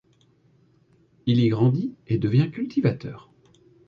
[1.27, 3.29] Il y grandit et devient cultivateur.